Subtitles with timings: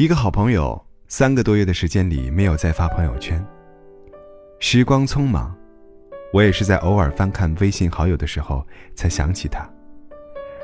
[0.00, 3.44] 一个好朋友三个多月的时间里没有再发朋友圈。
[4.58, 5.54] 时光匆忙，
[6.32, 9.70] 我也是在偶尔翻看微信好友的时候才想起他，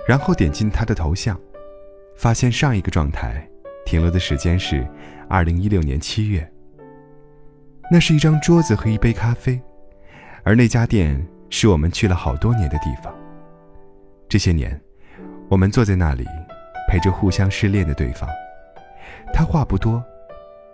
[0.08, 1.38] 然后点进他的头像，
[2.16, 3.46] 发现上一个状态
[3.84, 4.88] 停留的时间是
[5.28, 6.50] 二零一六年七月。
[7.92, 9.60] 那是一张桌子和一杯咖啡，
[10.44, 13.14] 而那家店是我们去了好多年的地方。
[14.30, 14.80] 这些年，
[15.50, 16.24] 我们坐在那里，
[16.88, 18.26] 陪着互相失恋的对方。
[19.36, 20.02] 他话不多，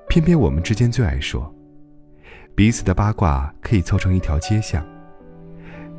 [0.07, 1.53] 偏偏我们之间最爱说，
[2.55, 4.87] 彼此的八卦可以凑成一条街巷。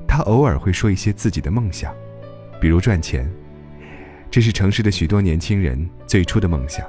[0.08, 1.94] 他偶尔会说一些自己的梦想，
[2.62, 3.30] 比如赚钱，
[4.32, 6.88] 这是城市的许多年轻人最初的梦想。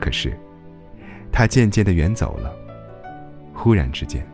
[0.00, 0.34] 可是，
[1.30, 2.50] 他渐渐的远走了。
[3.52, 4.26] 忽然之间，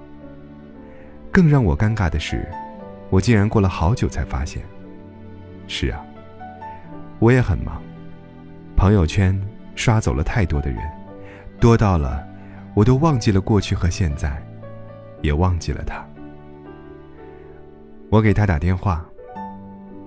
[1.33, 2.49] 更让我尴尬的是，
[3.11, 4.63] 我竟然过了好久才发现。
[5.67, 6.01] 是啊，
[7.19, 7.83] 我也很忙，
[8.77, 9.37] 朋友圈。
[9.75, 10.79] 刷走了太多的人，
[11.59, 12.27] 多到了，
[12.75, 14.43] 我都忘记了过去和现在，
[15.21, 16.05] 也忘记了他。
[18.11, 19.05] 我给他打电话，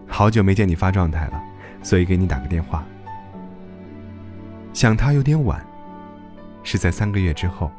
[0.07, 1.43] 好久没见你发状态了，
[1.81, 2.83] 所以给你打个电话。
[4.73, 5.65] 想他有点晚，
[6.63, 7.71] 是在三个月之后。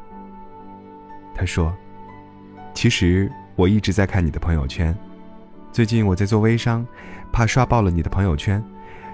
[1.34, 1.72] 他说
[2.72, 4.96] ：“其实我一直在看你的朋友圈，
[5.70, 6.86] 最近我在做微商，
[7.30, 8.64] 怕刷爆了你的朋友圈，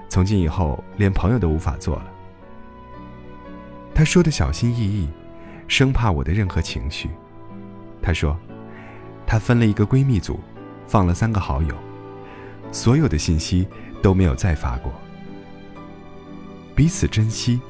[0.08, 2.04] 从今以后连朋友都无法做了。”
[3.94, 5.08] 他说的小心翼翼，
[5.68, 7.10] 生怕我的任何情绪。
[8.00, 8.36] 他说，
[9.26, 10.40] 他分了一个闺蜜组，
[10.86, 11.74] 放了三个好友，
[12.72, 13.66] 所有的信息
[14.02, 14.92] 都没有再发过。
[16.74, 17.60] 彼此珍惜，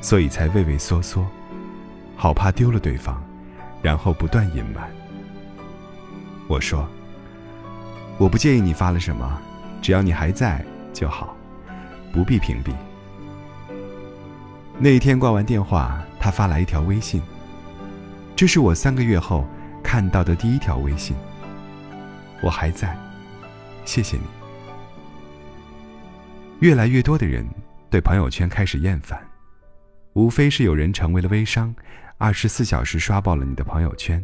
[0.00, 1.26] 所以才畏畏缩缩，
[2.14, 3.22] 好怕丢了对方，
[3.82, 4.88] 然后不断隐瞒。
[6.48, 6.88] 我说，
[8.18, 9.38] 我不介意你发了什么，
[9.82, 11.36] 只要你还在就好，
[12.12, 12.72] 不必屏蔽。
[14.78, 17.22] 那一天挂完电话，他发来一条微信。
[18.36, 19.46] 这是我三个月后
[19.82, 21.16] 看到的第一条微信。
[22.42, 22.94] 我还在，
[23.86, 24.24] 谢谢你。
[26.60, 27.42] 越来越多的人
[27.88, 29.18] 对朋友圈开始厌烦，
[30.12, 31.74] 无非是有人成为了微商，
[32.18, 34.20] 二十四小时刷爆了你的朋友圈；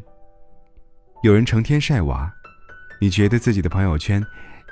[1.22, 2.30] 有人成天晒娃，
[3.00, 4.22] 你觉得自己的朋友圈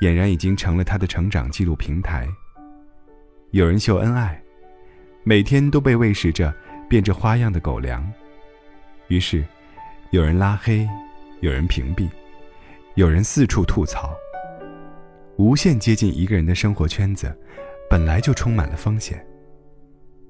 [0.02, 2.26] 俨然已经成了他的成长记录平台；
[3.52, 4.38] 有人秀恩爱。
[5.22, 6.52] 每天都被喂食着
[6.88, 8.10] 变着花样的狗粮，
[9.08, 9.44] 于是，
[10.10, 10.88] 有人拉黑，
[11.40, 12.08] 有人屏蔽，
[12.94, 14.16] 有人四处吐槽。
[15.36, 17.34] 无限接近一个人的生活圈子，
[17.88, 19.24] 本来就充满了风险。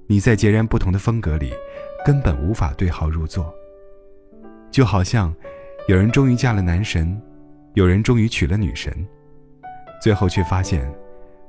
[0.09, 1.53] 你在截然不同的风格里，
[2.05, 3.55] 根本无法对号入座。
[4.73, 5.33] 就好像，
[5.87, 7.21] 有人终于嫁了男神，
[7.75, 8.93] 有人终于娶了女神，
[10.03, 10.93] 最后却发现，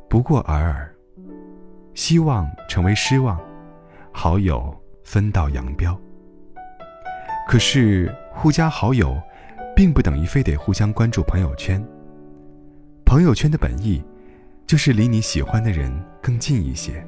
[0.08, 0.91] 不过尔尔。
[1.94, 3.40] 希望成为失望，
[4.12, 6.00] 好友分道扬镳。
[7.47, 9.22] 可是互加好友，
[9.75, 11.84] 并不等于非得互相关注朋友圈。
[13.06, 14.02] 朋友圈的本意，
[14.66, 15.91] 就是离你喜欢的人
[16.22, 17.06] 更近一些。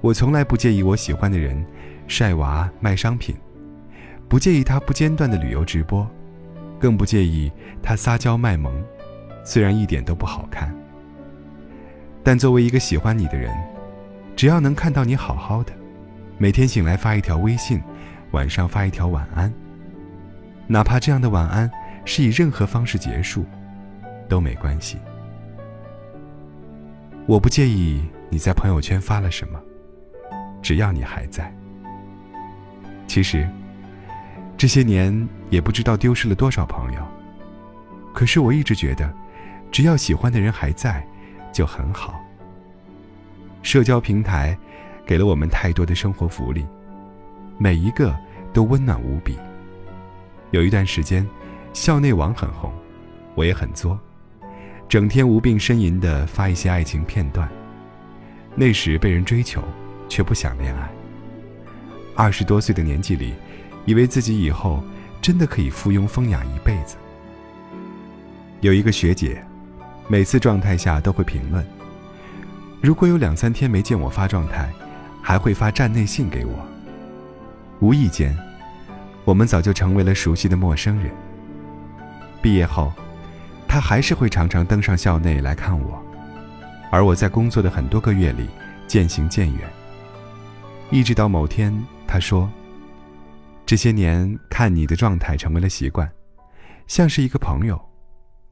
[0.00, 1.64] 我从来不介意我喜欢的人
[2.06, 3.34] 晒娃卖商品，
[4.28, 6.08] 不介意他不间断的旅游直播，
[6.78, 7.50] 更不介意
[7.82, 8.72] 他撒娇卖萌，
[9.44, 10.72] 虽然一点都不好看。
[12.24, 13.52] 但作为一个喜欢你的人，
[14.36, 15.72] 只要能看到你好好的，
[16.38, 17.82] 每天醒来发一条微信，
[18.30, 19.52] 晚上发一条晚安，
[20.66, 21.70] 哪怕这样的晚安
[22.04, 23.44] 是以任何方式结束，
[24.28, 24.98] 都没关系。
[27.26, 29.60] 我不介意你在朋友圈发了什么，
[30.62, 31.52] 只要你还在。
[33.06, 33.48] 其实，
[34.56, 37.06] 这些年也不知道丢失了多少朋友，
[38.14, 39.12] 可是我一直觉得，
[39.70, 41.04] 只要喜欢的人还在。
[41.52, 42.18] 就很好。
[43.62, 44.58] 社交平台
[45.06, 46.66] 给了我们太多的生活福利，
[47.58, 48.12] 每一个
[48.52, 49.38] 都温暖无比。
[50.50, 51.24] 有一段时间，
[51.72, 52.72] 校内网很红，
[53.34, 53.98] 我也很作，
[54.88, 57.48] 整天无病呻吟的发一些爱情片段。
[58.54, 59.62] 那时被人追求，
[60.08, 60.90] 却不想恋爱。
[62.16, 63.32] 二十多岁的年纪里，
[63.84, 64.82] 以为自己以后
[65.20, 66.96] 真的可以附庸风雅一辈子。
[68.60, 69.42] 有一个学姐。
[70.08, 71.64] 每次状态下都会评论。
[72.80, 74.70] 如果有两三天没见我发状态，
[75.22, 76.52] 还会发站内信给我。
[77.80, 78.36] 无意间，
[79.24, 81.12] 我们早就成为了熟悉的陌生人。
[82.42, 82.92] 毕业后，
[83.68, 86.02] 他还是会常常登上校内来看我，
[86.90, 88.48] 而我在工作的很多个月里
[88.86, 89.68] 渐行渐远。
[90.90, 91.72] 一直到某天，
[92.06, 92.50] 他说
[93.64, 96.10] ：“这些年看你的状态成为了习惯，
[96.86, 97.80] 像是一个朋友，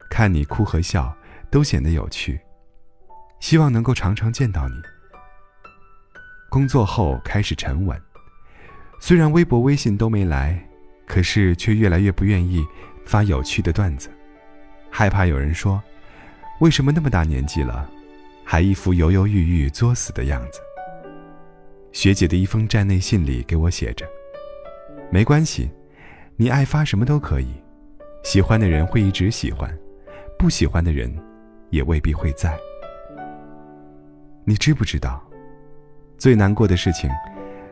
[0.08, 1.12] 看你哭和笑。”
[1.50, 2.40] 都显得有趣。
[3.40, 4.74] 希望能够常常见到你。
[6.50, 8.00] 工作后开始沉稳，
[9.00, 10.62] 虽然微博、微信都没来，
[11.06, 12.62] 可是却越来越不愿意
[13.04, 14.10] 发有趣的段子，
[14.90, 15.82] 害怕有人说
[16.60, 17.88] ：“为什么那么大年纪了，
[18.44, 20.60] 还一副犹犹豫豫、作死的样子？”
[21.92, 24.06] 学姐的一封站内信里给我写着
[25.10, 25.70] ：“没关系，
[26.36, 27.54] 你爱发什么都可以，
[28.22, 29.74] 喜欢的人会一直喜欢，
[30.38, 31.10] 不喜欢的人
[31.70, 32.56] 也未必会在。”
[34.44, 35.22] 你知不知道，
[36.18, 37.10] 最难过的事情，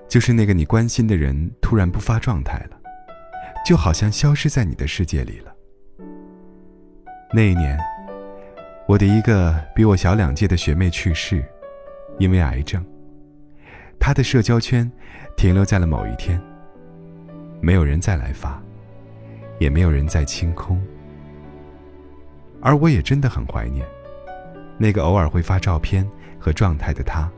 [0.09, 2.81] 就是那个你关心的人突然不发状态了，
[3.65, 5.55] 就好像消失在你的世界里了。
[7.33, 7.79] 那一年，
[8.87, 11.45] 我的一个比我小两届的学妹去世，
[12.19, 12.85] 因为癌症。
[13.99, 14.91] 她的社交圈
[15.37, 16.41] 停留在了某一天，
[17.61, 18.62] 没有人再来发，
[19.59, 20.81] 也没有人再清空。
[22.60, 23.87] 而我也真的很怀念，
[24.76, 26.08] 那个偶尔会发照片。
[26.40, 27.28] 和状态的他，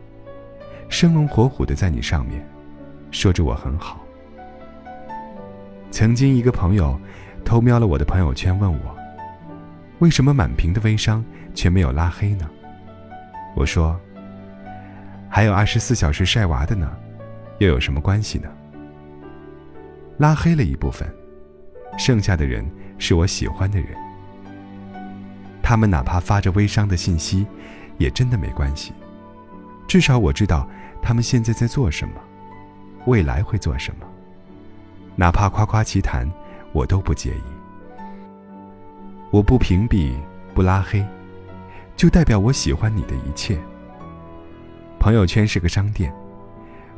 [0.91, 2.47] 生龙活虎的在你上面，
[3.11, 4.05] 说着我很好。
[5.91, 7.01] 曾经一个朋友
[7.43, 8.97] 偷瞄了我的朋友圈，问我，
[10.01, 11.25] 为什么满屏的微商
[11.55, 12.49] 却没有拉黑呢？
[13.57, 13.99] 我说，
[15.31, 16.95] 还有二十四小时晒娃的呢，
[17.59, 18.51] 又有什么关系呢？
[20.19, 21.09] 拉黑了一部分，
[21.99, 23.89] 剩下的人是我喜欢的人，
[25.71, 27.47] 他们哪怕发着微商的信息。
[27.97, 28.93] 也真的没关系，
[29.87, 30.67] 至少我知道
[31.01, 32.15] 他们现在在做什么，
[33.05, 34.07] 未来会做什么。
[35.17, 36.27] 哪怕夸夸其谈，
[36.73, 37.43] 我都不介意。
[39.31, 40.15] 我不屏蔽，
[40.55, 41.05] 不拉黑，
[41.95, 43.57] 就代表我喜欢你的一切。
[44.99, 46.11] 朋友圈是个商店，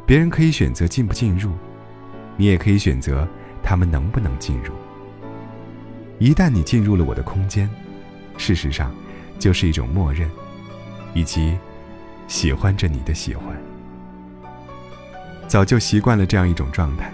[0.07, 1.51] 别人可以选择进不进入，
[2.37, 3.29] 你也可以选择
[3.61, 4.73] 他们能不能进入。
[6.21, 7.69] 一旦你进入了我的空间，
[8.37, 8.95] 事实上，
[9.39, 10.29] 就是一种默认。
[11.15, 11.59] 以及
[12.27, 13.55] 喜欢着你的喜欢，
[15.47, 17.13] 早就习惯了这样一种状态。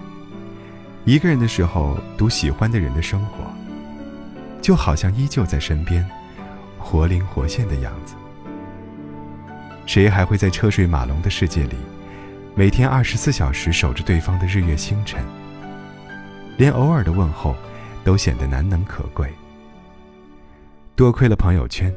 [1.05, 3.39] 一个人的时候，读喜欢的人的生活，
[4.63, 6.09] 就好像依旧在身边，
[6.79, 8.15] 活灵活现的样子。
[9.85, 11.75] 谁还会在车水马龙的世界里，
[12.55, 15.21] 每天二十四小时守着对方的日月星辰？
[16.57, 17.57] 连偶尔的问候，
[18.05, 19.33] 都显得难能可贵。
[20.99, 21.95] 多亏了朋友圈。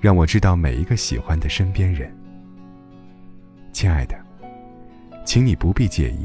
[0.00, 2.10] 让我知道每一个喜欢的身边人，
[3.72, 4.16] 亲爱的，
[5.22, 6.24] 请你不必介意。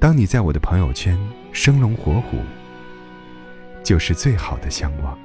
[0.00, 1.16] 当你在我的朋友圈
[1.52, 2.38] 生龙活虎，
[3.84, 5.16] 就是最好的相望。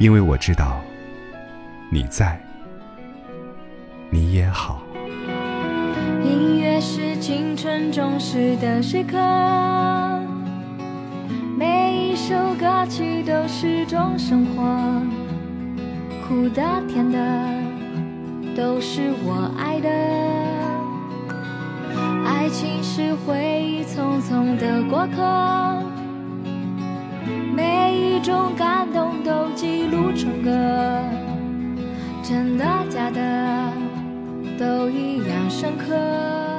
[0.00, 0.80] 因为我知道
[1.92, 2.40] 你在，
[4.10, 4.82] 你也好。
[6.24, 9.16] 音乐是青春忠实的时刻，
[12.30, 14.62] 首歌曲都是种生活。
[16.28, 17.18] 苦的、甜的，
[18.54, 19.88] 都是我爱的。
[22.24, 25.82] 爱情是回忆匆匆的过客，
[27.52, 30.50] 每一种感动都记录成歌。
[32.22, 33.72] 真的、假的，
[34.56, 36.49] 都一样深刻。